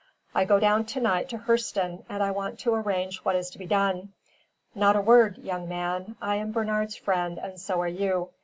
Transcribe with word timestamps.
"I 0.33 0.45
go 0.45 0.59
down 0.59 0.85
to 0.85 0.99
night 0.99 1.29
to 1.29 1.37
Hurseton, 1.37 2.05
and 2.09 2.23
I 2.23 2.31
want 2.31 2.57
to 2.61 2.73
arrange 2.73 3.19
what 3.19 3.35
is 3.35 3.51
to 3.51 3.59
be 3.59 3.67
done. 3.67 4.13
Not 4.73 4.95
a 4.95 4.99
word, 4.99 5.37
young 5.37 5.69
man. 5.69 6.15
I 6.19 6.37
am 6.37 6.51
Bernard's 6.53 6.95
friend 6.95 7.37
and 7.37 7.59
so 7.59 7.79
are 7.81 7.87
you. 7.87 8.29